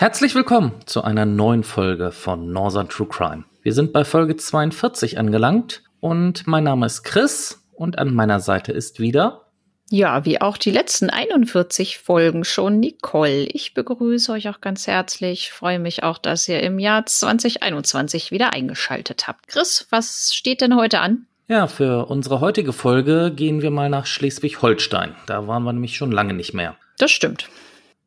[0.00, 3.44] Herzlich willkommen zu einer neuen Folge von Northern True Crime.
[3.60, 8.72] Wir sind bei Folge 42 angelangt und mein Name ist Chris und an meiner Seite
[8.72, 9.44] ist wieder
[9.90, 13.42] ja, wie auch die letzten 41 Folgen schon, Nicole.
[13.42, 15.50] Ich begrüße euch auch ganz herzlich.
[15.50, 19.48] Freue mich auch, dass ihr im Jahr 2021 wieder eingeschaltet habt.
[19.48, 21.26] Chris, was steht denn heute an?
[21.46, 25.14] Ja, für unsere heutige Folge gehen wir mal nach Schleswig-Holstein.
[25.26, 26.76] Da waren wir nämlich schon lange nicht mehr.
[26.96, 27.50] Das stimmt.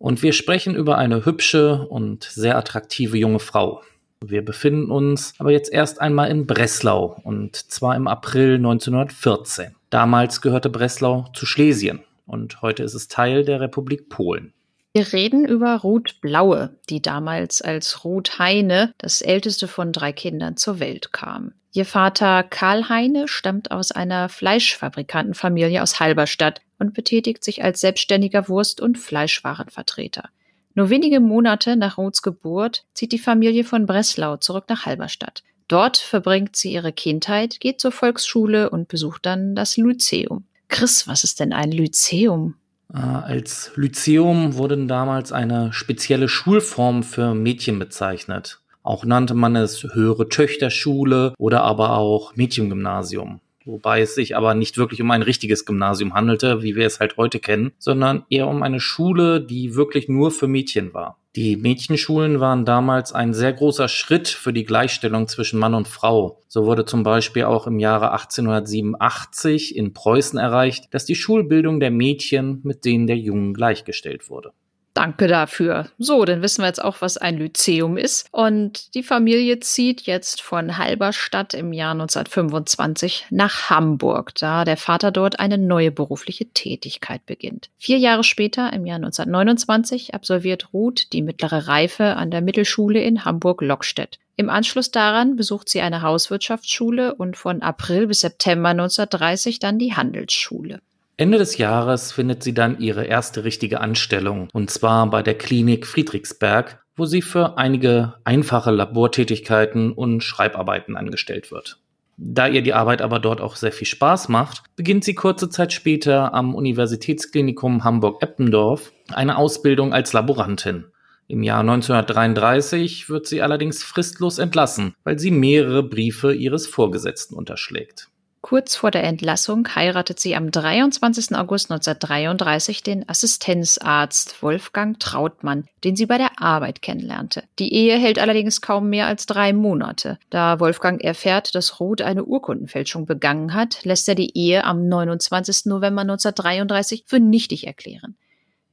[0.04, 3.82] Und wir sprechen über eine hübsche und sehr attraktive junge Frau.
[4.20, 9.76] Wir befinden uns aber jetzt erst einmal in Breslau und zwar im April 1914.
[9.90, 14.52] Damals gehörte Breslau zu Schlesien und heute ist es Teil der Republik Polen.
[14.96, 20.56] Wir reden über Ruth Blaue, die damals als Ruth Heine, das älteste von drei Kindern,
[20.56, 21.54] zur Welt kam.
[21.72, 28.48] Ihr Vater Karl Heine stammt aus einer Fleischfabrikantenfamilie aus Halberstadt und betätigt sich als selbstständiger
[28.48, 30.30] Wurst- und Fleischwarenvertreter.
[30.76, 35.42] Nur wenige Monate nach Ruths Geburt zieht die Familie von Breslau zurück nach Halberstadt.
[35.68, 40.46] Dort verbringt sie ihre Kindheit, geht zur Volksschule und besucht dann das Lyzeum.
[40.68, 42.56] Chris, was ist denn ein Lyzeum?
[42.94, 48.62] Äh, als Lyzeum wurde damals eine spezielle Schulform für Mädchen bezeichnet.
[48.82, 54.78] Auch nannte man es höhere Töchterschule oder aber auch Mädchengymnasium wobei es sich aber nicht
[54.78, 58.64] wirklich um ein richtiges Gymnasium handelte, wie wir es halt heute kennen, sondern eher um
[58.64, 61.18] eine Schule, die wirklich nur für Mädchen war.
[61.36, 66.44] Die Mädchenschulen waren damals ein sehr großer Schritt für die Gleichstellung zwischen Mann und Frau.
[66.48, 71.90] So wurde zum Beispiel auch im Jahre 1887 in Preußen erreicht, dass die Schulbildung der
[71.90, 74.54] Mädchen mit denen der Jungen gleichgestellt wurde.
[74.94, 75.90] Danke dafür.
[75.98, 78.28] So, dann wissen wir jetzt auch, was ein Lyzeum ist.
[78.32, 85.12] Und die Familie zieht jetzt von Halberstadt im Jahr 1925 nach Hamburg, da der Vater
[85.12, 87.72] dort eine neue berufliche Tätigkeit beginnt.
[87.80, 93.26] Vier Jahre später, im Jahr 1929, absolviert Ruth die mittlere Reife an der Mittelschule in
[93.26, 94.20] Hamburg-Lockstedt.
[94.36, 99.96] Im Anschluss daran besucht sie eine Hauswirtschaftsschule und von April bis September 1930 dann die
[99.96, 100.82] Handelsschule.
[101.16, 105.86] Ende des Jahres findet sie dann ihre erste richtige Anstellung, und zwar bei der Klinik
[105.86, 111.80] Friedrichsberg, wo sie für einige einfache Labortätigkeiten und Schreibarbeiten angestellt wird.
[112.18, 115.74] Da ihr die Arbeit aber dort auch sehr viel Spaß macht, beginnt sie kurze Zeit
[115.74, 120.86] später am Universitätsklinikum Hamburg-Eppendorf eine Ausbildung als Laborantin.
[121.28, 128.10] Im Jahr 1933 wird sie allerdings fristlos entlassen, weil sie mehrere Briefe ihres Vorgesetzten unterschlägt.
[128.44, 131.34] Kurz vor der Entlassung heiratet sie am 23.
[131.34, 137.44] August 1933 den Assistenzarzt Wolfgang Trautmann, den sie bei der Arbeit kennenlernte.
[137.58, 140.20] Die Ehe hält allerdings kaum mehr als drei Monate.
[140.30, 145.68] Da Wolfgang erfährt, dass Ruth eine Urkundenfälschung begangen hat, lässt er die Ehe am 29.
[145.68, 148.18] November 1933 für nichtig erklären.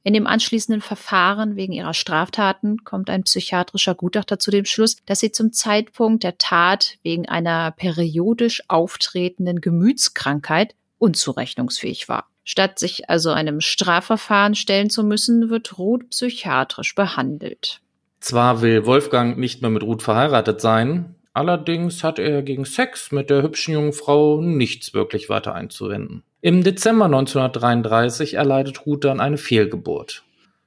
[0.03, 5.19] In dem anschließenden Verfahren wegen ihrer Straftaten kommt ein psychiatrischer Gutachter zu dem Schluss, dass
[5.19, 12.27] sie zum Zeitpunkt der Tat wegen einer periodisch auftretenden Gemütskrankheit unzurechnungsfähig war.
[12.43, 17.81] Statt sich also einem Strafverfahren stellen zu müssen, wird Ruth psychiatrisch behandelt.
[18.19, 23.29] Zwar will Wolfgang nicht mehr mit Ruth verheiratet sein, allerdings hat er gegen Sex mit
[23.29, 26.23] der hübschen jungen Frau nichts wirklich weiter einzuwenden.
[26.43, 30.23] Im Dezember 1933 erleidet Ruth dann eine Fehlgeburt.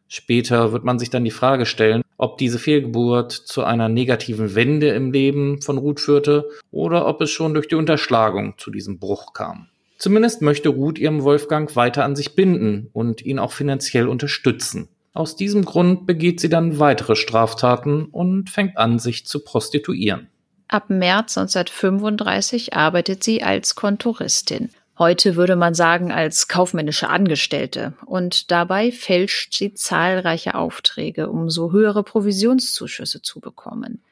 [0.07, 4.91] Später wird man sich dann die Frage stellen, ob diese Fehlgeburt zu einer negativen Wende
[4.91, 9.33] im Leben von Ruth führte oder ob es schon durch die Unterschlagung zu diesem Bruch
[9.33, 9.67] kam.
[9.99, 14.89] Zumindest möchte Ruth ihrem Wolfgang weiter an sich binden und ihn auch finanziell unterstützen.
[15.13, 20.29] Aus diesem Grund begeht sie dann weitere Straftaten und fängt an, sich zu prostituieren.
[20.69, 27.95] Ab März 1935 arbeitet sie als Kontoristin Heute würde man sagen als kaufmännische Angestellte.
[28.07, 34.03] Und dabei fälscht sie zahlreiche Aufträge, um so höhere Provisionszuschüsse zu bekommen.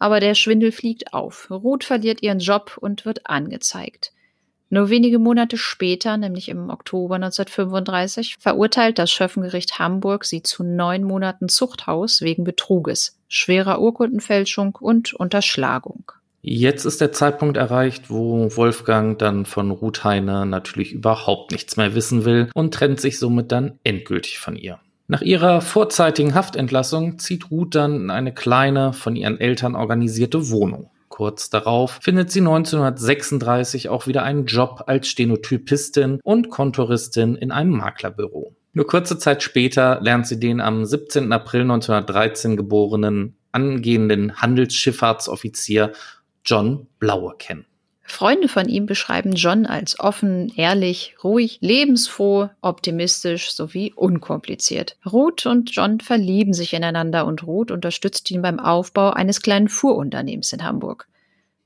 [0.00, 1.48] Aber der Schwindel fliegt auf.
[1.50, 4.12] Ruth verliert ihren Job und wird angezeigt.
[4.70, 11.04] Nur wenige Monate später, nämlich im Oktober 1935, verurteilt das Schöffengericht Hamburg sie zu neun
[11.04, 16.10] Monaten Zuchthaus wegen Betruges, schwerer Urkundenfälschung und Unterschlagung.
[16.46, 21.94] Jetzt ist der Zeitpunkt erreicht, wo Wolfgang dann von Ruth Heine natürlich überhaupt nichts mehr
[21.94, 24.78] wissen will und trennt sich somit dann endgültig von ihr.
[25.08, 30.90] Nach ihrer vorzeitigen Haftentlassung zieht Ruth dann in eine kleine, von ihren Eltern organisierte Wohnung.
[31.08, 37.70] Kurz darauf findet sie 1936 auch wieder einen Job als Stenotypistin und Kontoristin in einem
[37.70, 38.54] Maklerbüro.
[38.74, 41.32] Nur kurze Zeit später lernt sie den am 17.
[41.32, 45.92] April 1913 geborenen angehenden Handelsschifffahrtsoffizier
[46.44, 47.66] John Blaue kennen.
[48.06, 54.98] Freunde von ihm beschreiben John als offen, ehrlich, ruhig, lebensfroh, optimistisch sowie unkompliziert.
[55.10, 60.52] Ruth und John verlieben sich ineinander und Ruth unterstützt ihn beim Aufbau eines kleinen Fuhrunternehmens
[60.52, 61.08] in Hamburg.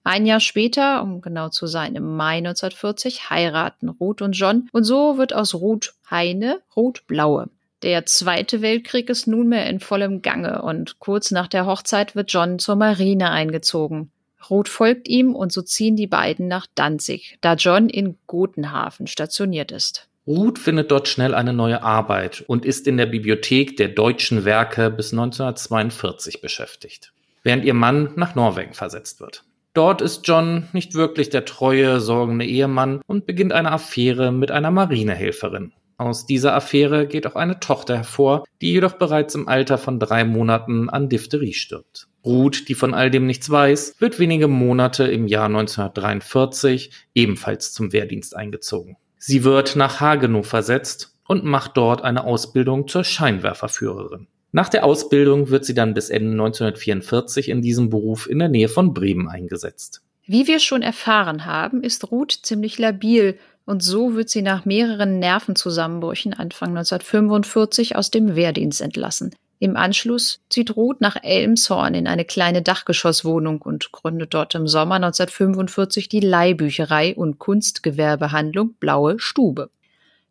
[0.04, 4.84] Ein Jahr später, um genau zu sein, im Mai 1940, heiraten Ruth und John und
[4.84, 7.50] so wird aus Ruth Heine Ruth Blaue.
[7.82, 12.58] Der Zweite Weltkrieg ist nunmehr in vollem Gange und kurz nach der Hochzeit wird John
[12.58, 14.12] zur Marine eingezogen.
[14.50, 19.72] Ruth folgt ihm und so ziehen die beiden nach Danzig, da John in Gotenhafen stationiert
[19.72, 20.08] ist.
[20.26, 24.90] Ruth findet dort schnell eine neue Arbeit und ist in der Bibliothek der deutschen Werke
[24.90, 27.12] bis 1942 beschäftigt,
[27.42, 29.44] während ihr Mann nach Norwegen versetzt wird.
[29.72, 34.70] Dort ist John nicht wirklich der treue, sorgende Ehemann und beginnt eine Affäre mit einer
[34.70, 35.72] Marinehelferin.
[35.96, 40.24] Aus dieser Affäre geht auch eine Tochter hervor, die jedoch bereits im Alter von drei
[40.24, 42.06] Monaten an Diphtherie stirbt.
[42.28, 47.92] Ruth, die von all dem nichts weiß, wird wenige Monate im Jahr 1943 ebenfalls zum
[47.92, 48.96] Wehrdienst eingezogen.
[49.16, 54.28] Sie wird nach Hagenow versetzt und macht dort eine Ausbildung zur Scheinwerferführerin.
[54.52, 58.68] Nach der Ausbildung wird sie dann bis Ende 1944 in diesem Beruf in der Nähe
[58.68, 60.02] von Bremen eingesetzt.
[60.26, 65.18] Wie wir schon erfahren haben, ist Ruth ziemlich labil und so wird sie nach mehreren
[65.18, 69.34] Nervenzusammenbrüchen Anfang 1945 aus dem Wehrdienst entlassen.
[69.60, 74.96] Im Anschluss zieht Ruth nach Elmshorn in eine kleine Dachgeschosswohnung und gründet dort im Sommer
[74.96, 79.70] 1945 die Leihbücherei und Kunstgewerbehandlung Blaue Stube.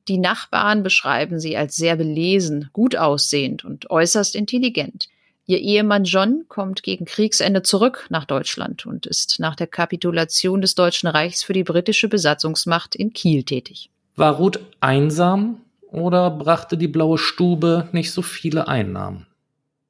[0.08, 5.10] Die Nachbarn beschreiben sie als sehr belesen, gut aussehend und äußerst intelligent.
[5.46, 10.76] Ihr Ehemann John kommt gegen Kriegsende zurück nach Deutschland und ist nach der Kapitulation des
[10.76, 13.90] Deutschen Reichs für die britische Besatzungsmacht in Kiel tätig.
[14.16, 19.28] War Ruth einsam oder brachte die blaue Stube nicht so viele Einnahmen?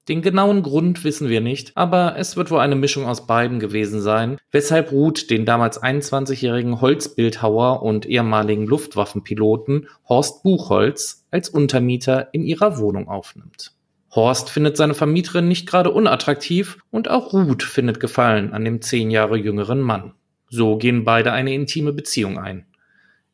[0.07, 3.99] Den genauen Grund wissen wir nicht, aber es wird wohl eine Mischung aus beiden gewesen
[3.99, 12.43] sein, weshalb Ruth den damals 21-jährigen Holzbildhauer und ehemaligen Luftwaffenpiloten Horst Buchholz als Untermieter in
[12.43, 13.73] ihrer Wohnung aufnimmt.
[14.11, 19.11] Horst findet seine Vermieterin nicht gerade unattraktiv und auch Ruth findet Gefallen an dem zehn
[19.11, 20.13] Jahre jüngeren Mann.
[20.49, 22.65] So gehen beide eine intime Beziehung ein.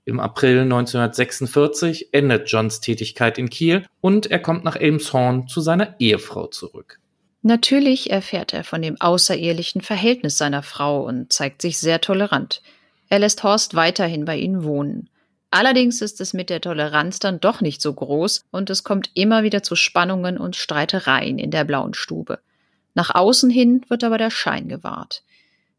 [0.05, 5.95] Im April 1946 endet Johns Tätigkeit in Kiel und er kommt nach Elmshorn zu seiner
[5.99, 6.99] Ehefrau zurück.
[7.41, 12.61] Natürlich erfährt er von dem außerehelichen Verhältnis seiner Frau und zeigt sich sehr tolerant.
[13.09, 15.09] Er lässt Horst weiterhin bei ihnen wohnen.
[15.51, 19.43] Allerdings ist es mit der Toleranz dann doch nicht so groß und es kommt immer
[19.43, 22.39] wieder zu Spannungen und Streitereien in der blauen Stube.
[22.95, 25.23] Nach außen hin wird aber der Schein gewahrt.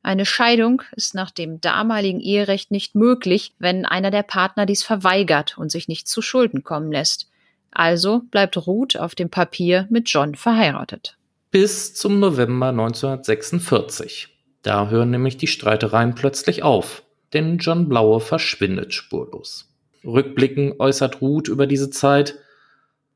[0.05, 5.57] Eine Scheidung ist nach dem damaligen Eherecht nicht möglich, wenn einer der Partner dies verweigert
[5.57, 7.31] und sich nicht zu Schulden kommen lässt.
[7.71, 11.17] Also bleibt Ruth auf dem Papier mit John verheiratet.
[11.51, 14.29] Bis zum November 1946.
[14.61, 17.03] Da hören nämlich die Streitereien plötzlich auf,
[17.33, 19.73] denn John Blaue verschwindet spurlos.
[20.05, 22.35] Rückblickend äußert Ruth über diese Zeit,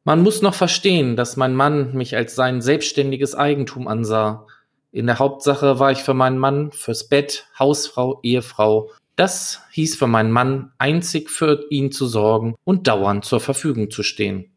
[0.04, 4.46] man muss noch verstehen, dass mein Mann mich als sein selbstständiges Eigentum ansah
[4.90, 8.90] in der Hauptsache war ich für meinen Mann, fürs Bett, Hausfrau, Ehefrau.
[9.16, 14.02] Das hieß für meinen Mann, einzig für ihn zu sorgen und dauernd zur Verfügung zu
[14.02, 14.52] stehen.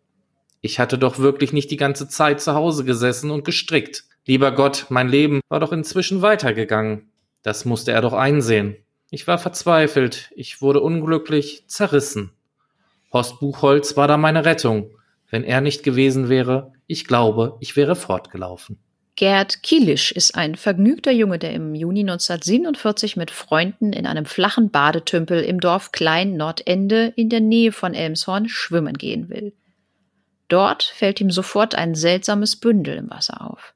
[0.62, 4.06] Ich hatte doch wirklich nicht die ganze Zeit zu Hause gesessen und gestrickt.
[4.26, 7.12] Lieber Gott, mein Leben war doch inzwischen weitergegangen.
[7.42, 8.78] Das musste er doch einsehen.
[9.10, 12.32] Ich war verzweifelt, ich wurde unglücklich, zerrissen.
[13.12, 14.92] Horst Buchholz war da meine Rettung.
[15.30, 18.80] Wenn er nicht gewesen wäre, ich glaube, ich wäre fortgelaufen.
[19.22, 24.72] Gerd Kielisch ist ein vergnügter Junge, der im Juni 1947 mit Freunden in einem flachen
[24.72, 29.54] Badetümpel im Dorf Klein Nordende in der Nähe von Elmshorn schwimmen gehen will.
[30.48, 33.76] Dort fällt ihm sofort ein seltsames Bündel im Wasser auf.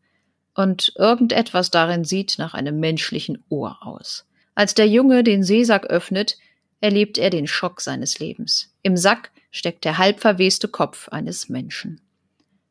[0.55, 4.25] Und irgendetwas darin sieht nach einem menschlichen Ohr aus.
[4.55, 6.39] Als der Junge den Seesack öffnet,
[6.81, 8.73] erlebt er den Schock seines Lebens.
[8.81, 12.01] Im Sack steckt der halbverweste Kopf eines Menschen.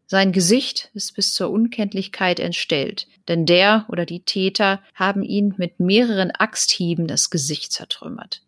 [0.07, 5.81] Sein Gesicht ist bis zur Unkenntlichkeit entstellt, denn der oder die Täter haben ihn mit
[5.81, 8.43] mehreren Axthieben das Gesicht zertrümmert.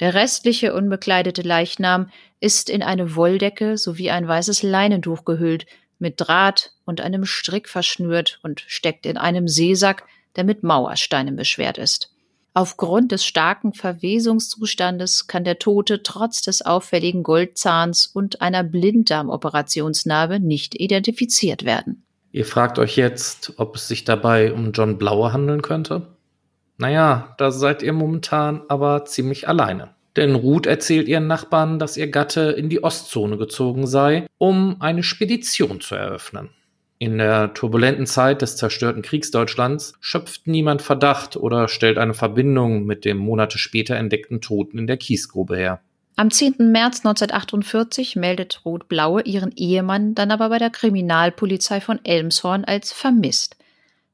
[0.00, 5.66] Der restliche unbekleidete Leichnam ist in eine Wolldecke sowie ein weißes Leinentuch gehüllt,
[5.98, 10.04] mit Draht und einem Strick verschnürt und steckt in einem Seesack,
[10.34, 12.11] der mit Mauersteinen beschwert ist.
[12.54, 20.78] Aufgrund des starken Verwesungszustandes kann der Tote trotz des auffälligen Goldzahns und einer Blinddarmoperationsnarbe nicht
[20.78, 22.04] identifiziert werden.
[22.30, 26.08] Ihr fragt euch jetzt, ob es sich dabei um John Blauer handeln könnte?
[26.76, 29.90] Naja, da seid ihr momentan aber ziemlich alleine.
[30.16, 35.02] Denn Ruth erzählt ihren Nachbarn, dass ihr Gatte in die Ostzone gezogen sei, um eine
[35.02, 36.50] Spedition zu eröffnen.
[37.02, 43.04] In der turbulenten Zeit des zerstörten Kriegsdeutschlands schöpft niemand Verdacht oder stellt eine Verbindung mit
[43.04, 45.80] dem Monate später entdeckten Toten in der Kiesgrube her.
[46.14, 46.70] Am 10.
[46.70, 53.56] März 1948 meldet Rot-Blaue ihren Ehemann dann aber bei der Kriminalpolizei von Elmshorn als vermisst.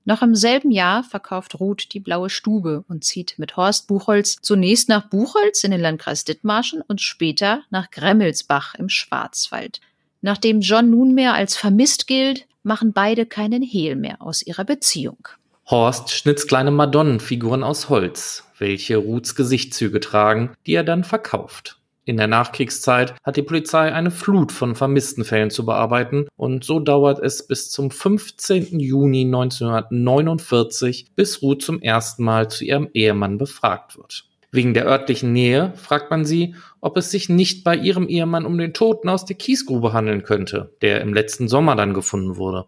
[0.07, 4.88] Noch im selben Jahr verkauft Ruth die blaue Stube und zieht mit Horst Buchholz zunächst
[4.88, 9.83] nach Buchholz in den Landkreis Dithmarschen und später nach Gremmelsbach im Schwarzwald.
[10.23, 15.27] Nachdem John nunmehr als vermisst gilt, machen beide keinen Hehl mehr aus ihrer Beziehung.
[15.67, 21.79] Horst schnitzt kleine Madonnenfiguren aus Holz, welche Ruths Gesichtszüge tragen, die er dann verkauft.
[22.09, 26.81] In der Nachkriegszeit hat die Polizei eine Flut von vermissten Fällen zu bearbeiten und so
[26.81, 28.81] dauert es bis zum 15.
[28.81, 34.25] Juni 1949, bis Ruth zum ersten Mal zu ihrem Ehemann befragt wird.
[34.50, 38.57] Wegen der örtlichen Nähe fragt man sie, ob es sich nicht bei ihrem Ehemann um
[38.57, 42.64] den Toten aus der Kiesgrube handeln könnte, der im letzten Sommer dann gefunden wurde.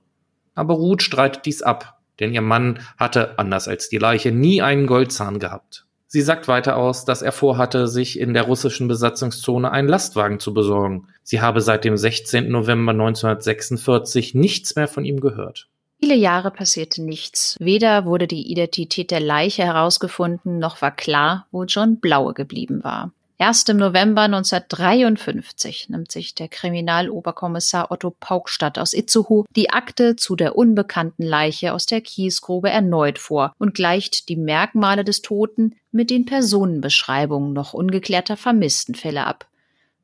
[0.55, 4.87] Aber Ruth streitet dies ab, denn ihr Mann hatte, anders als die Leiche, nie einen
[4.87, 5.87] Goldzahn gehabt.
[6.07, 10.53] Sie sagt weiter aus, dass er vorhatte, sich in der russischen Besatzungszone einen Lastwagen zu
[10.53, 11.07] besorgen.
[11.23, 12.51] Sie habe seit dem 16.
[12.51, 15.70] November 1946 nichts mehr von ihm gehört.
[16.01, 17.57] Viele Jahre passierte nichts.
[17.61, 23.13] Weder wurde die Identität der Leiche herausgefunden, noch war klar, wo John Blaue geblieben war.
[23.37, 30.37] Erst im November 1953 nimmt sich der Kriminaloberkommissar Otto Paukstadt aus Itzehoe die Akte zu
[30.37, 36.09] der unbekannten Leiche aus der Kiesgrube erneut vor und gleicht die Merkmale des Toten mit
[36.09, 39.47] den Personenbeschreibungen noch ungeklärter Vermisstenfälle ab.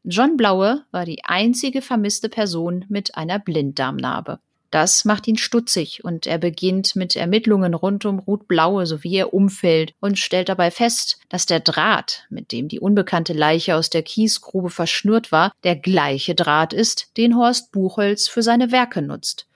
[0.05, 4.39] John Blaue war die einzige vermisste Person mit einer Blinddarmnarbe.
[4.71, 9.33] Das macht ihn stutzig und er beginnt mit Ermittlungen rund um Ruth Blaue sowie ihr
[9.33, 14.03] Umfeld und stellt dabei fest, dass der Draht, mit dem die unbekannte Leiche aus der
[14.03, 19.47] Kiesgrube verschnürt war, der gleiche Draht ist, den Horst Buchholz für seine Werke nutzt.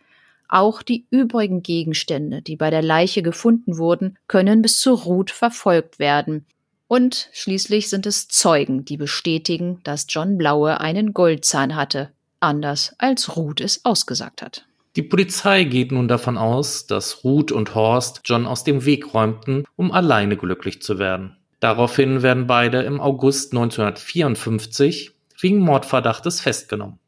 [0.48, 5.98] Auch die übrigen Gegenstände, die bei der Leiche gefunden wurden, können bis zur Ruth verfolgt
[5.98, 6.44] werden.
[6.88, 13.36] Und schließlich sind es Zeugen, die bestätigen, dass John Blaue einen Goldzahn hatte, anders als
[13.36, 14.66] Ruth es ausgesagt hat.
[14.96, 19.64] Die Polizei geht nun davon aus, dass Ruth und Horst John aus dem Weg räumten,
[19.76, 21.36] um alleine glücklich zu werden.
[21.60, 26.98] Daraufhin werden beide im August 1954 wegen Mordverdachtes festgenommen.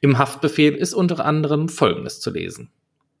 [0.00, 2.70] Im Haftbefehl ist unter anderem Folgendes zu lesen.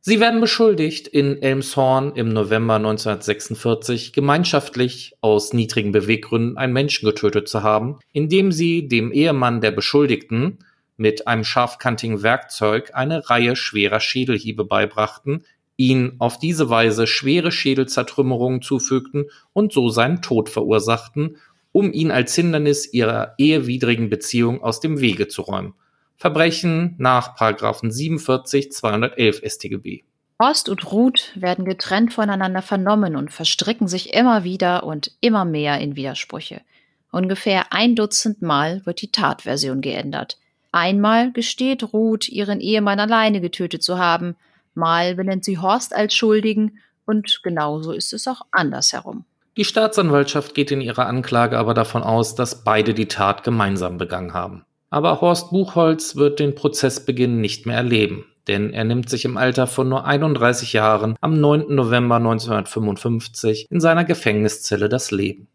[0.00, 7.48] Sie werden beschuldigt, in Elmshorn im November 1946 gemeinschaftlich aus niedrigen Beweggründen einen Menschen getötet
[7.48, 10.58] zu haben, indem sie dem Ehemann der Beschuldigten
[10.98, 15.44] mit einem scharfkantigen Werkzeug eine Reihe schwerer Schädelhiebe beibrachten,
[15.76, 21.36] ihn auf diese Weise schwere Schädelzertrümmerungen zufügten und so seinen Tod verursachten,
[21.72, 25.74] um ihn als Hindernis ihrer ehewidrigen Beziehung aus dem Wege zu räumen.
[26.16, 30.02] Verbrechen nach 47 211 StGB.
[30.40, 35.78] Horst und Ruth werden getrennt voneinander vernommen und verstricken sich immer wieder und immer mehr
[35.78, 36.60] in Widersprüche.
[37.10, 40.38] Ungefähr ein Dutzend Mal wird die Tatversion geändert.
[40.72, 44.36] Einmal gesteht Ruth, ihren Ehemann alleine getötet zu haben,
[44.74, 49.24] mal benennt sie Horst als Schuldigen und genauso ist es auch andersherum.
[49.56, 54.34] Die Staatsanwaltschaft geht in ihrer Anklage aber davon aus, dass beide die Tat gemeinsam begangen
[54.34, 54.64] haben.
[54.90, 59.66] Aber Horst Buchholz wird den Prozessbeginn nicht mehr erleben, denn er nimmt sich im Alter
[59.66, 61.74] von nur 31 Jahren am 9.
[61.74, 65.48] November 1955 in seiner Gefängniszelle das Leben.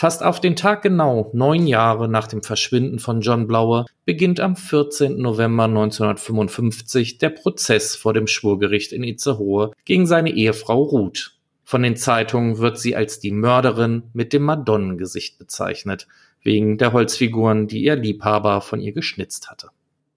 [0.00, 4.56] Fast auf den Tag genau neun Jahre nach dem Verschwinden von John Blauer beginnt am
[4.56, 5.20] 14.
[5.20, 11.36] November 1955 der Prozess vor dem Schwurgericht in Itzehoe gegen seine Ehefrau Ruth.
[11.64, 16.08] Von den Zeitungen wird sie als die Mörderin mit dem Madonnengesicht bezeichnet,
[16.42, 19.68] wegen der Holzfiguren, die ihr Liebhaber von ihr geschnitzt hatte.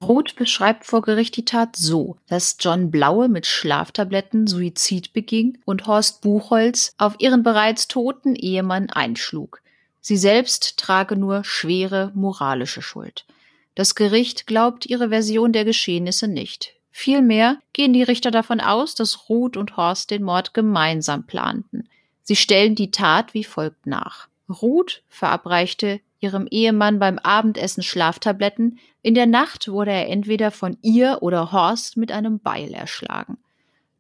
[0.02, 5.88] Roth beschreibt vor Gericht die Tat so, dass John Blaue mit Schlaftabletten Suizid beging und
[5.88, 9.63] Horst Buchholz auf ihren bereits toten Ehemann einschlug.
[10.06, 13.26] Sie selbst trage nur schwere moralische Schuld.
[13.74, 16.74] Das Gericht glaubt ihre Version der Geschehnisse nicht.
[16.92, 21.88] Vielmehr gehen die Richter davon aus, dass Ruth und Horst den Mord gemeinsam planten.
[22.22, 24.28] Sie stellen die Tat wie folgt nach.
[24.50, 28.80] Ruth verabreichte ihrem Ehemann beim Abendessen Schlaftabletten.
[29.04, 33.38] In der Nacht wurde er entweder von ihr oder Horst mit einem Beil erschlagen.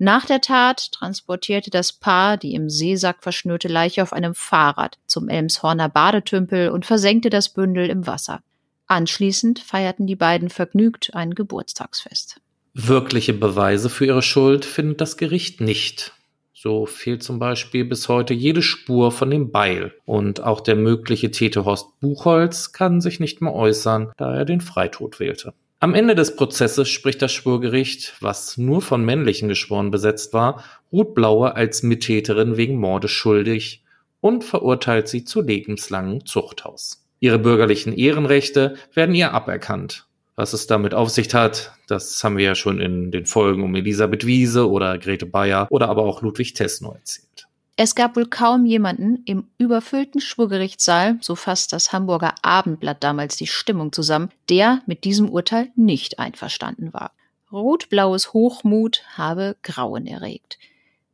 [0.03, 5.29] Nach der Tat transportierte das Paar die im Seesack verschnürte Leiche auf einem Fahrrad zum
[5.29, 8.41] Elmshorner Badetümpel und versenkte das Bündel im Wasser.
[8.85, 12.41] Anschließend feierten die beiden vergnügt ein Geburtstagsfest.
[12.73, 16.11] Wirkliche Beweise für ihre Schuld findet das Gericht nicht.
[16.53, 21.31] So fehlt zum Beispiel bis heute jede Spur von dem Beil und auch der mögliche
[21.31, 25.53] Täter Horst Buchholz kann sich nicht mehr äußern, da er den Freitod wählte.
[25.83, 30.63] Am Ende des Prozesses spricht das Schwurgericht, was nur von männlichen Geschworenen besetzt war,
[30.93, 33.83] Ruth Blaue als Mittäterin wegen Mordes schuldig
[34.21, 37.05] und verurteilt sie zu lebenslangem Zuchthaus.
[37.19, 40.07] Ihre bürgerlichen Ehrenrechte werden ihr aberkannt.
[40.37, 43.75] Was es damit auf sich hat, das haben wir ja schon in den Folgen um
[43.75, 47.47] Elisabeth Wiese oder Grete Bayer oder aber auch Ludwig Tesno erzählt.
[47.75, 53.47] Es gab wohl kaum jemanden im überfüllten Schwurgerichtssaal, so fasst das Hamburger Abendblatt damals die
[53.47, 57.13] Stimmung zusammen, der mit diesem Urteil nicht einverstanden war.
[57.51, 60.59] Rotblaues Hochmut habe Grauen erregt.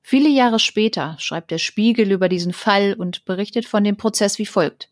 [0.02, 4.46] Viele Jahre später schreibt der Spiegel über diesen Fall und berichtet von dem Prozess wie
[4.46, 4.90] folgt.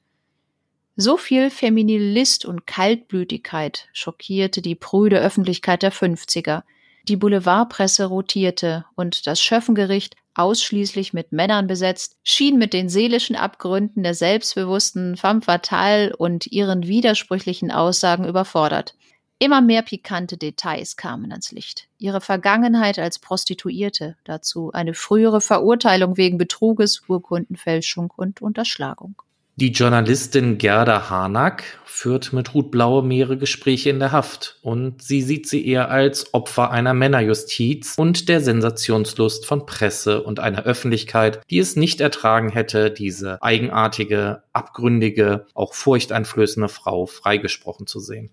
[0.96, 6.64] So viel Feminilist und Kaltblütigkeit schockierte die prüde Öffentlichkeit der 50er.
[7.08, 14.04] Die Boulevardpresse rotierte und das Schöffengericht, ausschließlich mit Männern besetzt, schien mit den seelischen Abgründen
[14.04, 18.96] der selbstbewussten femme fatale und ihren widersprüchlichen Aussagen überfordert.
[19.40, 21.90] Immer mehr pikante Details kamen ans Licht.
[22.00, 29.22] Ihre Vergangenheit als Prostituierte, dazu eine frühere Verurteilung wegen Betruges, Urkundenfälschung und Unterschlagung.
[29.60, 35.24] Die Journalistin Gerda Harnack führt mit Ruth Blaue mehrere Gespräche in der Haft und sie
[35.24, 41.42] sieht sie eher als Opfer einer Männerjustiz und der Sensationslust von Presse und einer Öffentlichkeit,
[41.50, 48.30] die es nicht ertragen hätte, diese eigenartige, abgründige, auch furchteinflößende Frau freigesprochen zu sehen.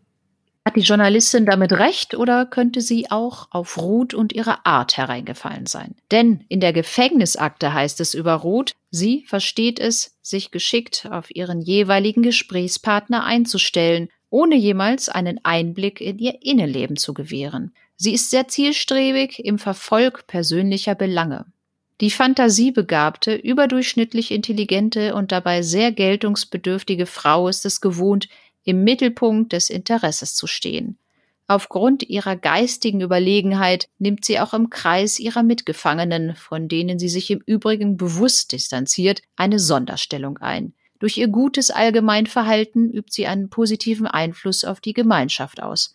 [0.67, 5.67] Hat die Journalistin damit recht oder könnte sie auch auf Ruth und ihre Art hereingefallen
[5.67, 5.95] sein?
[6.11, 11.61] Denn in der Gefängnisakte heißt es über Ruth, sie versteht es, sich geschickt auf ihren
[11.61, 17.75] jeweiligen Gesprächspartner einzustellen, ohne jemals einen Einblick in ihr Innenleben zu gewähren.
[17.97, 21.45] Sie ist sehr zielstrebig im Verfolg persönlicher Belange.
[22.01, 28.29] Die fantasiebegabte, überdurchschnittlich intelligente und dabei sehr geltungsbedürftige Frau ist es gewohnt,
[28.65, 30.99] im Mittelpunkt des Interesses zu stehen.
[31.47, 37.31] Aufgrund ihrer geistigen Überlegenheit nimmt sie auch im Kreis ihrer Mitgefangenen, von denen sie sich
[37.31, 40.73] im Übrigen bewusst distanziert, eine Sonderstellung ein.
[41.01, 45.95] Durch ihr gutes Allgemeinverhalten übt sie einen positiven Einfluss auf die Gemeinschaft aus.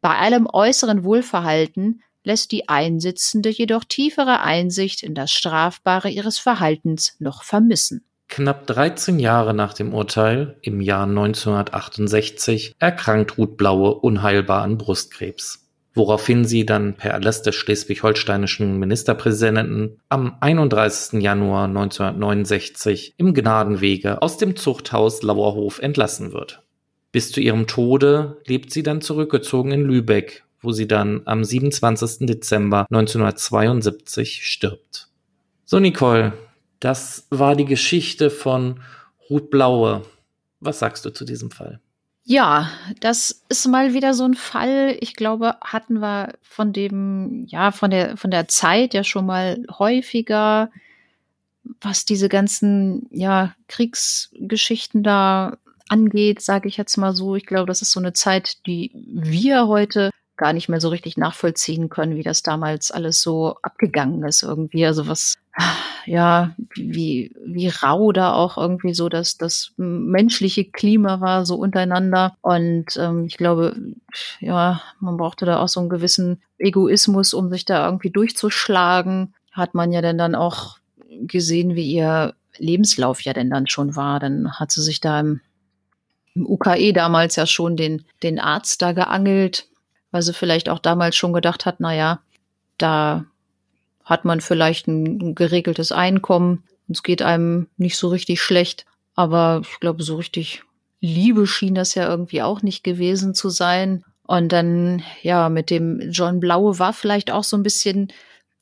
[0.00, 7.16] Bei allem äußeren Wohlverhalten lässt die Einsitzende jedoch tiefere Einsicht in das Strafbare ihres Verhaltens
[7.18, 8.04] noch vermissen.
[8.28, 15.66] Knapp 13 Jahre nach dem Urteil, im Jahr 1968, erkrankt Ruth Blaue unheilbar an Brustkrebs.
[15.94, 21.20] Woraufhin sie dann per Erlass des schleswig-holsteinischen Ministerpräsidenten am 31.
[21.22, 26.62] Januar 1969 im Gnadenwege aus dem Zuchthaus Lauerhof entlassen wird.
[27.10, 32.26] Bis zu ihrem Tode lebt sie dann zurückgezogen in Lübeck, wo sie dann am 27.
[32.26, 35.08] Dezember 1972 stirbt.
[35.64, 36.34] So, Nicole,
[36.80, 38.80] das war die Geschichte von
[39.28, 40.04] Ruth Blaue.
[40.60, 41.80] Was sagst du zu diesem Fall?
[42.24, 44.96] Ja, das ist mal wieder so ein Fall.
[45.00, 49.62] Ich glaube, hatten wir von dem, ja, von der, von der Zeit ja schon mal
[49.78, 50.70] häufiger,
[51.80, 55.56] was diese ganzen, ja, Kriegsgeschichten da
[55.88, 57.34] angeht, sage ich jetzt mal so.
[57.34, 61.16] Ich glaube, das ist so eine Zeit, die wir heute gar nicht mehr so richtig
[61.16, 64.86] nachvollziehen können, wie das damals alles so abgegangen ist irgendwie.
[64.86, 65.34] Also was
[66.06, 72.34] ja, wie, wie rau da auch irgendwie so dass das menschliche Klima war, so untereinander.
[72.40, 73.76] Und ähm, ich glaube,
[74.40, 79.34] ja, man brauchte da auch so einen gewissen Egoismus, um sich da irgendwie durchzuschlagen.
[79.52, 80.78] Hat man ja denn dann auch
[81.10, 84.20] gesehen, wie ihr Lebenslauf ja denn dann schon war.
[84.20, 85.40] Dann hat sie sich da im,
[86.34, 89.66] im UKE damals ja schon den, den Arzt da geangelt,
[90.10, 92.20] weil sie vielleicht auch damals schon gedacht hat, na ja,
[92.78, 93.24] da
[94.04, 96.64] hat man vielleicht ein geregeltes Einkommen.
[96.88, 98.86] Es geht einem nicht so richtig schlecht.
[99.14, 100.62] Aber ich glaube, so richtig
[101.00, 104.04] Liebe schien das ja irgendwie auch nicht gewesen zu sein.
[104.26, 108.12] Und dann, ja, mit dem John Blaue war vielleicht auch so ein bisschen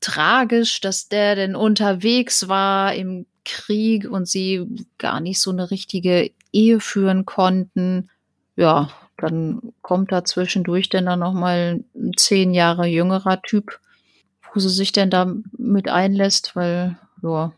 [0.01, 4.67] tragisch, dass der denn unterwegs war im Krieg und sie
[4.99, 8.11] gar nicht so eine richtige Ehe führen konnten.
[8.57, 13.81] Ja, dann kommt da zwischendurch dann noch mal ein zehn Jahre jüngerer Typ
[14.57, 17.53] wo sie sich denn da mit einlässt, weil, ja,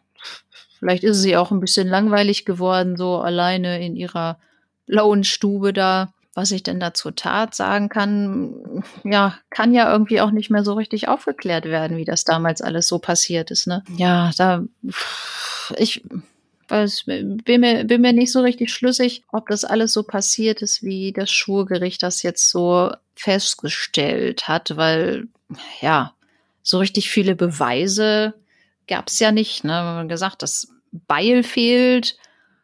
[0.81, 4.39] vielleicht ist sie auch ein bisschen langweilig geworden, so alleine in ihrer
[4.87, 6.13] blauen Stube da.
[6.35, 10.63] Was ich denn da zur Tat sagen kann, ja, kann ja irgendwie auch nicht mehr
[10.63, 13.83] so richtig aufgeklärt werden, wie das damals alles so passiert ist, ne?
[13.97, 14.63] Ja, da,
[15.77, 16.05] ich,
[16.71, 20.83] weiß, bin mir, bin mir nicht so richtig schlüssig, ob das alles so passiert ist,
[20.83, 25.29] wie das Schwurgericht das jetzt so festgestellt hat, weil,
[25.81, 26.15] ja,
[26.63, 28.35] so richtig viele Beweise
[28.87, 29.65] gab es ja nicht.
[29.65, 29.73] Ne?
[29.73, 32.17] Haben gesagt, das Beil fehlt.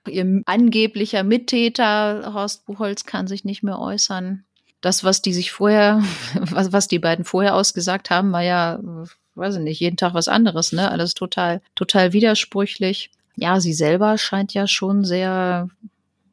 [0.06, 4.44] Ihr angeblicher Mittäter Horst Buchholz kann sich nicht mehr äußern.
[4.82, 6.02] das, was die sich vorher,
[6.34, 8.78] was, was die beiden vorher ausgesagt haben, war ja,
[9.34, 10.90] weiß ich nicht, jeden Tag was anderes, ne?
[10.90, 13.10] Alles total, total widersprüchlich.
[13.36, 15.68] Ja, sie selber scheint ja schon sehr,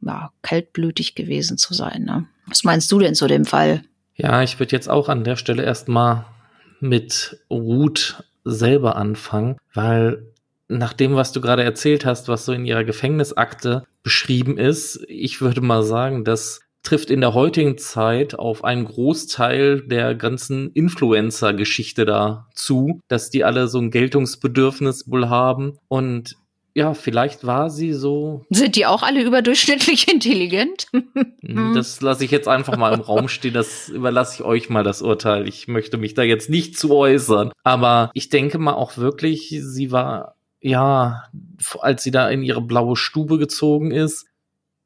[0.02, 2.26] ja, kaltblütig gewesen zu sein, ne?
[2.48, 3.84] Was meinst du denn zu dem Fall?
[4.16, 6.26] Ja, ich würde jetzt auch an der Stelle erstmal
[6.80, 10.28] mit Ruth selber anfangen, weil
[10.68, 15.42] nach dem, was du gerade erzählt hast, was so in ihrer Gefängnisakte beschrieben ist, ich
[15.42, 22.06] würde mal sagen, das trifft in der heutigen Zeit auf einen Großteil der ganzen Influencer-Geschichte
[22.06, 26.38] da zu, dass die alle so ein Geltungsbedürfnis wohl haben und
[26.74, 28.46] ja, vielleicht war sie so.
[28.50, 30.88] Sind die auch alle überdurchschnittlich intelligent?
[30.94, 33.54] Hm, das lasse ich jetzt einfach mal im Raum stehen.
[33.54, 35.48] Das überlasse ich euch mal das Urteil.
[35.48, 37.52] Ich möchte mich da jetzt nicht zu äußern.
[37.64, 41.24] Aber ich denke mal auch wirklich, sie war ja,
[41.80, 44.28] als sie da in ihre blaue Stube gezogen ist,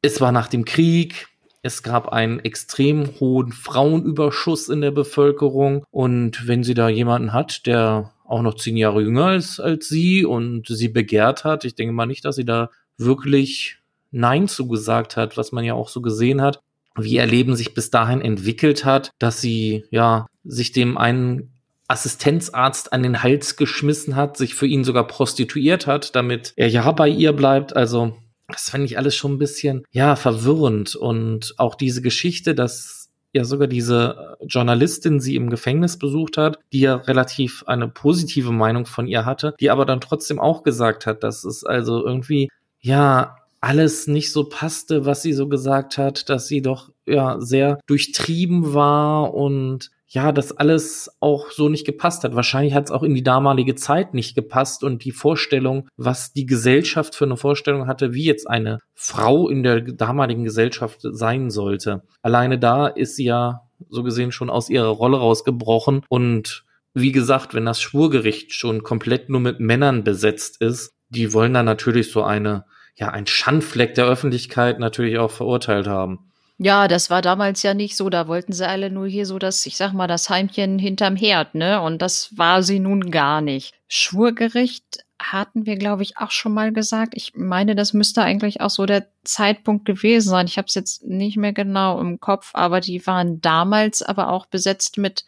[0.01, 1.27] es war nach dem Krieg,
[1.61, 7.65] es gab einen extrem hohen Frauenüberschuss in der Bevölkerung und wenn sie da jemanden hat,
[7.65, 11.93] der auch noch zehn Jahre jünger ist als sie und sie begehrt hat, ich denke
[11.93, 13.77] mal nicht, dass sie da wirklich
[14.11, 16.61] Nein zugesagt hat, was man ja auch so gesehen hat,
[16.97, 21.51] wie ihr Leben sich bis dahin entwickelt hat, dass sie ja sich dem einen
[21.87, 26.89] Assistenzarzt an den Hals geschmissen hat, sich für ihn sogar prostituiert hat, damit er ja
[26.91, 27.75] bei ihr bleibt.
[27.75, 28.15] Also,
[28.47, 30.95] das fand ich alles schon ein bisschen, ja, verwirrend.
[30.95, 33.04] Und auch diese Geschichte, dass
[33.35, 38.85] ja sogar diese Journalistin sie im Gefängnis besucht hat, die ja relativ eine positive Meinung
[38.85, 43.35] von ihr hatte, die aber dann trotzdem auch gesagt hat, dass es also irgendwie, ja,
[43.59, 48.73] alles nicht so passte, was sie so gesagt hat, dass sie doch ja sehr durchtrieben
[48.73, 52.35] war und ja, das alles auch so nicht gepasst hat.
[52.35, 56.45] Wahrscheinlich hat es auch in die damalige Zeit nicht gepasst und die Vorstellung, was die
[56.45, 62.03] Gesellschaft für eine Vorstellung hatte, wie jetzt eine Frau in der damaligen Gesellschaft sein sollte.
[62.21, 67.53] Alleine da ist sie ja so gesehen schon aus ihrer Rolle rausgebrochen und wie gesagt,
[67.53, 72.23] wenn das Schwurgericht schon komplett nur mit Männern besetzt ist, die wollen dann natürlich so
[72.23, 72.65] eine,
[72.95, 76.31] ja, ein Schandfleck der Öffentlichkeit natürlich auch verurteilt haben.
[76.57, 78.09] Ja, das war damals ja nicht so.
[78.09, 81.53] Da wollten sie alle nur hier so das, ich sag mal, das Heimchen hinterm Herd,
[81.53, 81.81] ne?
[81.81, 83.73] Und das war sie nun gar nicht.
[83.87, 87.13] Schwurgericht hatten wir, glaube ich, auch schon mal gesagt.
[87.15, 90.45] Ich meine, das müsste eigentlich auch so der Zeitpunkt gewesen sein.
[90.45, 94.45] Ich habe es jetzt nicht mehr genau im Kopf, aber die waren damals aber auch
[94.45, 95.25] besetzt mit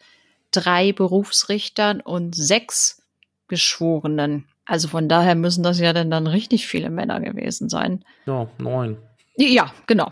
[0.50, 3.02] drei Berufsrichtern und sechs
[3.48, 4.46] Geschworenen.
[4.64, 8.04] Also von daher müssen das ja dann, dann richtig viele Männer gewesen sein.
[8.26, 8.98] Ja, neun.
[9.36, 10.10] Ja, genau.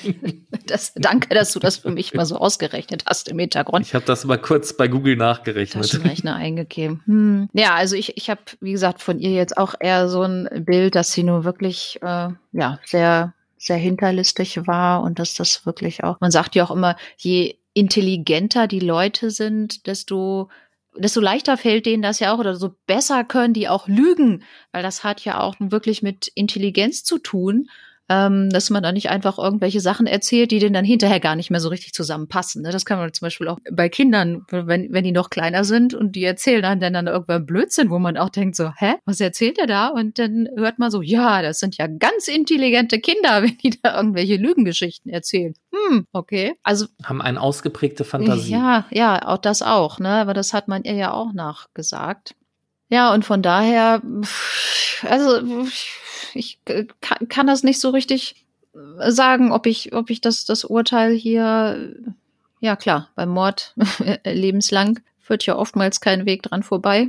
[0.66, 3.86] das, danke, dass du das für mich mal so ausgerechnet hast im Hintergrund.
[3.86, 5.90] Ich habe das mal kurz bei Google nachgerechnet.
[5.90, 7.02] Taschenrechner eingegeben.
[7.06, 7.48] Hm.
[7.52, 10.94] Ja, also ich, ich habe, wie gesagt, von ihr jetzt auch eher so ein Bild,
[10.94, 16.20] dass sie nur wirklich äh, ja sehr sehr hinterlistig war und dass das wirklich auch,
[16.20, 20.50] man sagt ja auch immer, je intelligenter die Leute sind, desto
[20.96, 24.82] desto leichter fällt denen das ja auch oder so besser können die auch lügen, weil
[24.82, 27.68] das hat ja auch wirklich mit Intelligenz zu tun
[28.08, 31.50] ähm, dass man da nicht einfach irgendwelche Sachen erzählt, die denen dann hinterher gar nicht
[31.50, 32.62] mehr so richtig zusammenpassen.
[32.62, 32.70] Ne?
[32.70, 36.12] Das kann man zum Beispiel auch bei Kindern, wenn, wenn die noch kleiner sind und
[36.12, 39.66] die erzählen dann, dann, irgendwann Blödsinn, wo man auch denkt so, hä, was erzählt er
[39.66, 39.88] da?
[39.88, 43.96] Und dann hört man so, ja, das sind ja ganz intelligente Kinder, wenn die da
[43.96, 45.54] irgendwelche Lügengeschichten erzählen.
[45.72, 46.54] Hm, okay.
[46.62, 48.52] Also haben eine ausgeprägte Fantasie.
[48.52, 50.10] Ja, ja, auch das auch, ne?
[50.10, 52.34] Aber das hat man ihr ja auch nachgesagt.
[52.94, 54.00] Ja, und von daher,
[55.02, 55.66] also
[56.32, 56.60] ich
[57.00, 61.12] kann, kann das nicht so richtig äh, sagen, ob ich, ob ich das, das Urteil
[61.12, 61.92] hier,
[62.60, 63.74] ja klar, beim Mord
[64.24, 67.08] lebenslang führt ja oftmals kein Weg dran vorbei.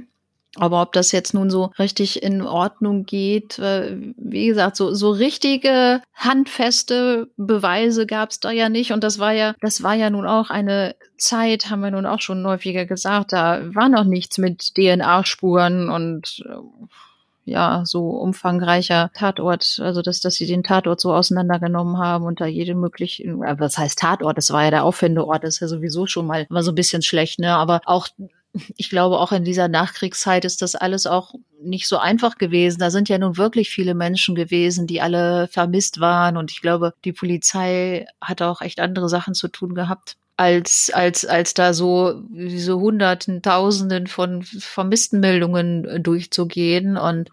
[0.57, 6.01] Aber ob das jetzt nun so richtig in Ordnung geht, wie gesagt, so, so richtige
[6.13, 8.91] handfeste Beweise gab es da ja nicht.
[8.91, 12.21] Und das war ja, das war ja nun auch eine Zeit, haben wir nun auch
[12.21, 16.85] schon häufiger gesagt, da war noch nichts mit DNA-Spuren und äh,
[17.45, 22.45] ja so umfangreicher Tatort, also dass, dass sie den Tatort so auseinandergenommen haben und da
[22.45, 26.07] jede mögliche, äh, was heißt Tatort, das war ja der Auffindeort, das ist ja sowieso
[26.07, 27.55] schon mal immer so ein bisschen schlecht, ne?
[27.55, 28.07] Aber auch
[28.77, 32.79] ich glaube, auch in dieser Nachkriegszeit ist das alles auch nicht so einfach gewesen.
[32.79, 36.37] Da sind ja nun wirklich viele Menschen gewesen, die alle vermisst waren.
[36.37, 41.25] Und ich glaube, die Polizei hat auch echt andere Sachen zu tun gehabt als, als,
[41.25, 46.97] als da so diese Hunderten, Tausenden von vermissten Meldungen äh, durchzugehen.
[46.97, 47.29] Und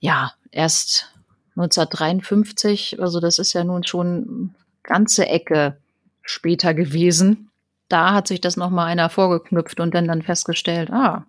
[0.00, 1.12] ja, erst
[1.56, 5.76] 1953, also das ist ja nun schon ganze Ecke
[6.22, 7.50] später gewesen.
[7.88, 11.24] Da hat sich das nochmal einer vorgeknüpft und dann dann festgestellt, ah,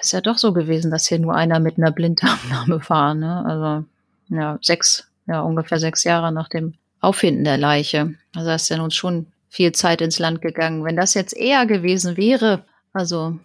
[0.00, 3.44] ist ja doch so gewesen, dass hier nur einer mit einer Blinddarmnahme war, ne?
[3.44, 3.84] Also,
[4.28, 8.14] ja, sechs, ja, ungefähr sechs Jahre nach dem Auffinden der Leiche.
[8.34, 10.84] Also das ist ja nun schon viel Zeit ins Land gegangen.
[10.84, 13.38] Wenn das jetzt eher gewesen wäre, also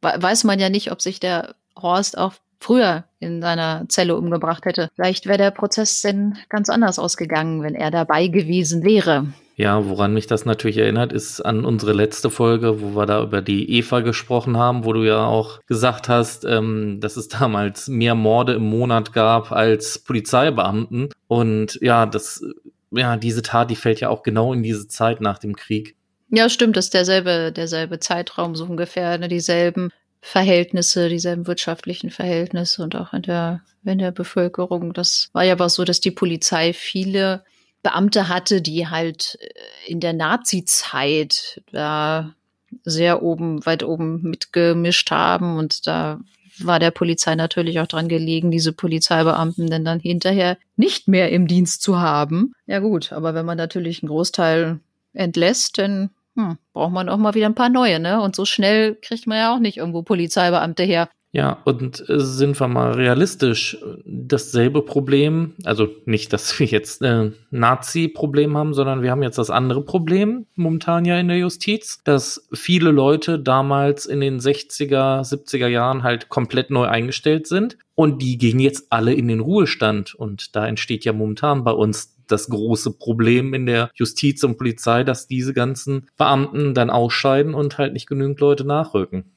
[0.00, 4.88] weiß man ja nicht, ob sich der Horst auch früher in seiner Zelle umgebracht hätte.
[4.94, 9.26] Vielleicht wäre der Prozess denn ganz anders ausgegangen, wenn er dabei gewesen wäre.
[9.58, 13.40] Ja, woran mich das natürlich erinnert, ist an unsere letzte Folge, wo wir da über
[13.40, 18.14] die Eva gesprochen haben, wo du ja auch gesagt hast, ähm, dass es damals mehr
[18.14, 21.08] Morde im Monat gab als Polizeibeamten.
[21.26, 22.44] Und ja, das,
[22.90, 25.96] ja, diese Tat, die fällt ja auch genau in diese Zeit nach dem Krieg.
[26.28, 29.90] Ja, stimmt, das ist derselbe, derselbe Zeitraum, so ungefähr, ne, dieselben
[30.20, 34.92] Verhältnisse, dieselben wirtschaftlichen Verhältnisse und auch in der, in der Bevölkerung.
[34.92, 37.42] Das war ja aber so, dass die Polizei viele
[37.86, 42.34] Beamte hatte, die halt äh, in der Nazi-Zeit da
[42.82, 46.18] sehr oben, weit oben mitgemischt haben und da
[46.58, 51.46] war der Polizei natürlich auch dran gelegen, diese Polizeibeamten denn dann hinterher nicht mehr im
[51.46, 52.54] Dienst zu haben.
[52.66, 54.80] Ja gut, aber wenn man natürlich einen Großteil
[55.12, 58.20] entlässt, dann hm, braucht man auch mal wieder ein paar neue, ne?
[58.20, 61.08] Und so schnell kriegt man ja auch nicht irgendwo Polizeibeamte her.
[61.36, 67.30] Ja, und äh, sind wir mal realistisch, dasselbe Problem, also nicht, dass wir jetzt äh,
[67.50, 72.48] Nazi-Problem haben, sondern wir haben jetzt das andere Problem momentan ja in der Justiz, dass
[72.54, 78.38] viele Leute damals in den 60er, 70er Jahren halt komplett neu eingestellt sind und die
[78.38, 82.92] gehen jetzt alle in den Ruhestand und da entsteht ja momentan bei uns das große
[82.92, 88.08] Problem in der Justiz und Polizei, dass diese ganzen Beamten dann ausscheiden und halt nicht
[88.08, 89.35] genügend Leute nachrücken.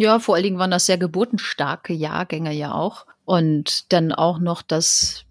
[0.00, 3.04] Ja, vor allen Dingen waren das sehr geburtenstarke Jahrgänge ja auch.
[3.26, 5.26] Und dann auch noch das,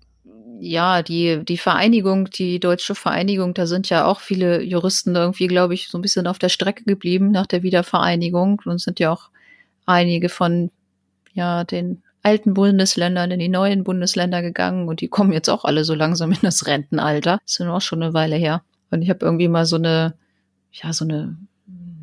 [0.59, 5.73] ja, die, die Vereinigung, die deutsche Vereinigung, da sind ja auch viele Juristen irgendwie, glaube
[5.73, 9.31] ich, so ein bisschen auf der Strecke geblieben nach der Wiedervereinigung und sind ja auch
[9.87, 10.69] einige von,
[11.33, 15.83] ja, den alten Bundesländern in die neuen Bundesländer gegangen und die kommen jetzt auch alle
[15.83, 17.39] so langsam in das Rentenalter.
[17.43, 18.61] Das ist ja auch schon eine Weile her.
[18.91, 20.13] Und ich habe irgendwie mal so eine,
[20.71, 21.37] ja, so eine,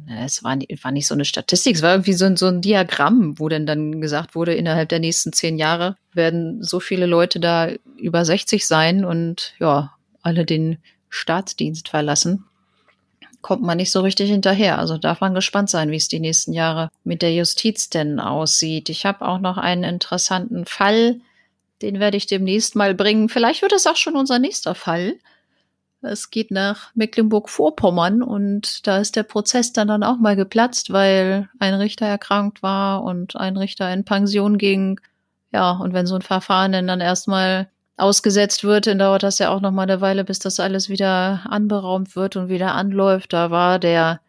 [0.09, 3.49] es war, war nicht so eine Statistik, es war irgendwie so, so ein Diagramm, wo
[3.49, 8.25] denn dann gesagt wurde, innerhalb der nächsten zehn Jahre werden so viele Leute da über
[8.25, 12.45] 60 sein und ja, alle den Staatsdienst verlassen
[13.47, 14.77] kommt man nicht so richtig hinterher.
[14.77, 18.89] Also darf man gespannt sein, wie es die nächsten Jahre mit der Justiz denn aussieht.
[18.89, 21.21] Ich habe auch noch einen interessanten Fall,
[21.81, 23.29] den werde ich demnächst mal bringen.
[23.29, 25.15] Vielleicht wird es auch schon unser nächster Fall.
[26.03, 31.49] Es geht nach Mecklenburg-Vorpommern und da ist der Prozess dann, dann auch mal geplatzt, weil
[31.59, 35.01] ein Richter erkrankt war und ein Richter in Pension ging.
[35.53, 39.61] Ja, und wenn so ein Verfahren dann erstmal ausgesetzt wird, dann dauert das ja auch
[39.61, 43.33] noch mal eine Weile, bis das alles wieder anberaumt wird und wieder anläuft.
[43.33, 44.21] Da war der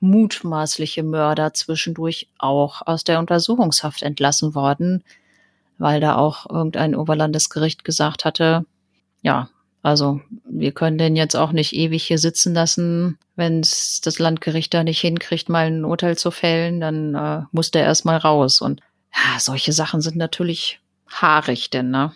[0.00, 5.02] mutmaßliche Mörder zwischendurch auch aus der Untersuchungshaft entlassen worden,
[5.78, 8.64] weil da auch irgendein Oberlandesgericht gesagt hatte,
[9.22, 9.48] ja,
[9.88, 13.18] also wir können den jetzt auch nicht ewig hier sitzen lassen.
[13.36, 17.84] Wenn das Landgericht da nicht hinkriegt, mal ein Urteil zu fällen, dann äh, muss der
[17.84, 18.60] erstmal raus.
[18.60, 18.80] Und
[19.14, 22.12] ja, solche Sachen sind natürlich haarig, denn, ne?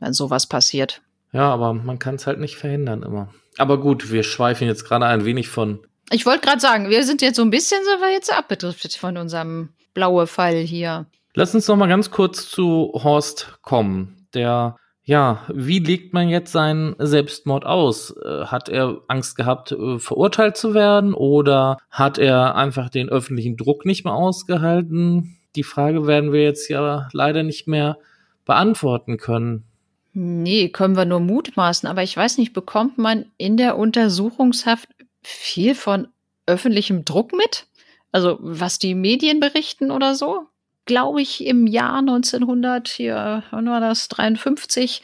[0.00, 1.02] wenn sowas passiert.
[1.32, 3.28] Ja, aber man kann es halt nicht verhindern immer.
[3.58, 5.80] Aber gut, wir schweifen jetzt gerade ein wenig von.
[6.10, 9.16] Ich wollte gerade sagen, wir sind jetzt so ein bisschen, sind wir jetzt abgedriftet von
[9.16, 11.06] unserem blaue Fall hier.
[11.34, 14.26] Lass uns noch mal ganz kurz zu Horst kommen.
[14.34, 14.76] Der,
[15.08, 18.14] ja, wie legt man jetzt seinen Selbstmord aus?
[18.22, 23.56] Äh, hat er Angst gehabt, äh, verurteilt zu werden oder hat er einfach den öffentlichen
[23.56, 25.38] Druck nicht mehr ausgehalten?
[25.56, 27.96] Die Frage werden wir jetzt ja leider nicht mehr
[28.44, 29.64] beantworten können.
[30.12, 31.88] Nee, können wir nur mutmaßen.
[31.88, 34.90] Aber ich weiß nicht, bekommt man in der Untersuchungshaft
[35.22, 36.08] viel von
[36.44, 37.66] öffentlichem Druck mit?
[38.12, 40.48] Also was die Medien berichten oder so?
[40.88, 45.02] Glaube ich, im Jahr 1900, hier, wann war das, 53,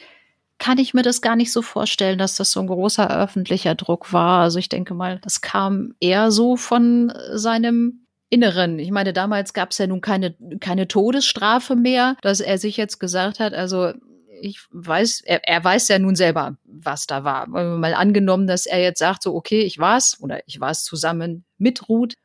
[0.57, 4.11] kann ich mir das gar nicht so vorstellen, dass das so ein großer öffentlicher Druck
[4.11, 4.41] war.
[4.41, 8.79] Also ich denke mal, das kam eher so von seinem Inneren.
[8.79, 12.99] Ich meine, damals gab es ja nun keine, keine Todesstrafe mehr, dass er sich jetzt
[12.99, 13.93] gesagt hat, also
[14.41, 17.45] ich weiß, er, er weiß ja nun selber, was da war.
[17.47, 21.45] Mal angenommen, dass er jetzt sagt, so, okay, ich war's oder ich war es zusammen
[21.59, 22.15] mit Ruth,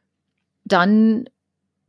[0.65, 1.29] dann,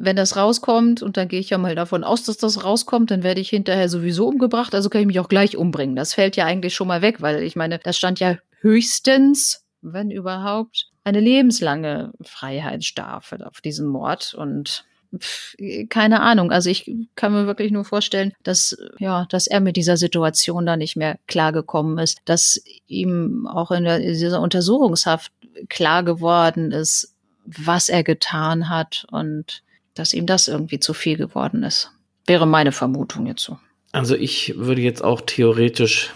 [0.03, 3.23] wenn das rauskommt, und dann gehe ich ja mal davon aus, dass das rauskommt, dann
[3.23, 5.95] werde ich hinterher sowieso umgebracht, also kann ich mich auch gleich umbringen.
[5.95, 10.11] Das fällt ja eigentlich schon mal weg, weil ich meine, das stand ja höchstens, wenn
[10.11, 14.85] überhaupt, eine lebenslange Freiheitsstrafe auf diesen Mord und
[15.89, 16.51] keine Ahnung.
[16.51, 20.77] Also ich kann mir wirklich nur vorstellen, dass, ja, dass er mit dieser Situation da
[20.77, 25.31] nicht mehr klargekommen ist, dass ihm auch in, der, in dieser Untersuchungshaft
[25.67, 27.13] klar geworden ist,
[27.45, 31.91] was er getan hat und dass ihm das irgendwie zu viel geworden ist.
[32.25, 33.57] Wäre meine Vermutung jetzt so.
[33.91, 36.13] Also ich würde jetzt auch theoretisch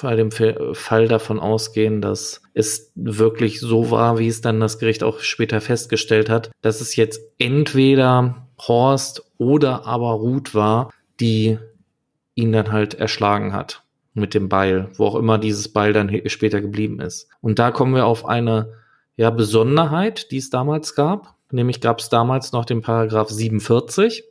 [0.00, 5.02] bei dem Fall davon ausgehen, dass es wirklich so war, wie es dann das Gericht
[5.02, 11.58] auch später festgestellt hat, dass es jetzt entweder Horst oder aber Ruth war, die
[12.34, 16.60] ihn dann halt erschlagen hat mit dem Beil, wo auch immer dieses Beil dann später
[16.60, 17.28] geblieben ist.
[17.40, 18.72] Und da kommen wir auf eine
[19.16, 21.35] ja, Besonderheit, die es damals gab.
[21.50, 24.24] Nämlich gab es damals noch den Paragraph 47,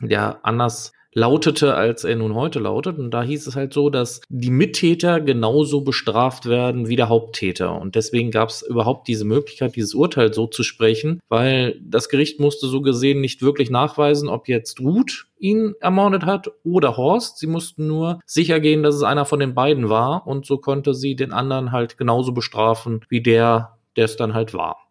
[0.00, 2.98] der anders lautete, als er nun heute lautet.
[2.98, 7.80] Und da hieß es halt so, dass die Mittäter genauso bestraft werden wie der Haupttäter.
[7.80, 12.38] Und deswegen gab es überhaupt diese Möglichkeit, dieses Urteil so zu sprechen, weil das Gericht
[12.40, 17.38] musste so gesehen nicht wirklich nachweisen, ob jetzt Ruth ihn ermordet hat oder Horst.
[17.38, 20.26] Sie mussten nur sicher gehen, dass es einer von den beiden war.
[20.26, 24.54] Und so konnte sie den anderen halt genauso bestrafen wie der, der es dann halt
[24.54, 24.89] war.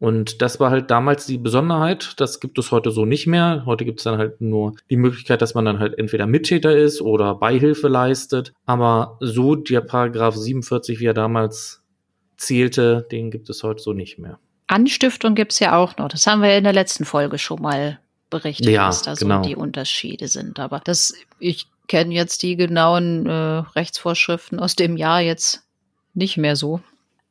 [0.00, 2.14] Und das war halt damals die Besonderheit.
[2.16, 3.64] Das gibt es heute so nicht mehr.
[3.66, 7.02] Heute gibt es dann halt nur die Möglichkeit, dass man dann halt entweder Mittäter ist
[7.02, 8.54] oder Beihilfe leistet.
[8.64, 11.82] Aber so der Paragraph 47, wie er damals
[12.38, 14.38] zählte, den gibt es heute so nicht mehr.
[14.68, 16.08] Anstiftung gibt es ja auch noch.
[16.08, 19.42] Das haben wir in der letzten Folge schon mal berichtet, ja, was da genau.
[19.42, 20.58] so die Unterschiede sind.
[20.60, 25.64] Aber das, ich kenne jetzt die genauen äh, Rechtsvorschriften aus dem Jahr jetzt
[26.14, 26.80] nicht mehr so.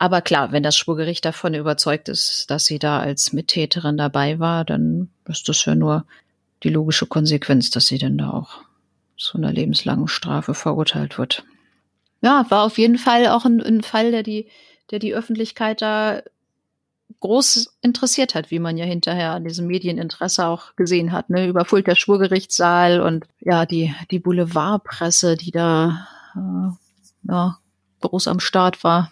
[0.02, 4.64] Aber klar, wenn das Schwurgericht davon überzeugt ist, dass sie da als Mittäterin dabei war,
[4.64, 6.06] dann ist das ja nur
[6.64, 8.62] die logische Konsequenz, dass sie dann da auch
[9.18, 11.44] zu einer lebenslangen Strafe verurteilt wird.
[12.22, 14.48] Ja, war auf jeden Fall auch ein, ein Fall, der die,
[14.90, 16.22] der die Öffentlichkeit da
[17.20, 21.98] groß interessiert hat, wie man ja hinterher an diesem Medieninteresse auch gesehen hat, ne, überfüllter
[21.98, 27.58] Schwurgerichtssaal und ja, die, die Boulevardpresse, die da äh, ja,
[28.00, 29.12] groß am Start war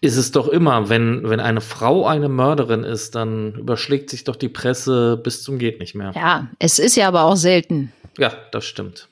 [0.00, 4.36] ist es doch immer, wenn, wenn eine Frau eine Mörderin ist, dann überschlägt sich doch
[4.36, 6.12] die Presse bis zum geht nicht mehr.
[6.14, 7.92] Ja, es ist ja aber auch selten.
[8.16, 9.08] Ja, das stimmt.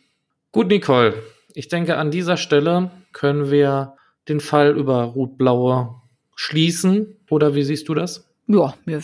[0.52, 1.14] Gut, Nicole.
[1.54, 3.94] Ich denke, an dieser Stelle können wir
[4.28, 6.02] den Fall über Ruth Blaue
[6.34, 7.16] schließen.
[7.30, 8.28] Oder wie siehst du das?
[8.46, 9.02] Ja, mir,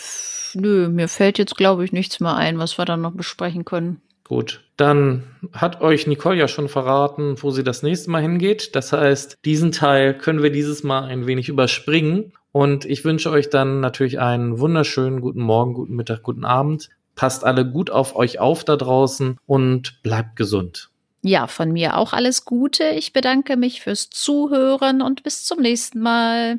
[0.55, 4.01] nö, mir fällt jetzt, glaube ich, nichts mehr ein, was wir dann noch besprechen können.
[4.33, 8.75] Gut, dann hat euch Nicole ja schon verraten, wo sie das nächste Mal hingeht.
[8.75, 12.33] Das heißt, diesen Teil können wir dieses Mal ein wenig überspringen.
[12.51, 16.89] Und ich wünsche euch dann natürlich einen wunderschönen guten Morgen, guten Mittag, guten Abend.
[17.15, 20.89] Passt alle gut auf euch auf da draußen und bleibt gesund.
[21.21, 22.85] Ja, von mir auch alles Gute.
[22.85, 26.59] Ich bedanke mich fürs Zuhören und bis zum nächsten Mal.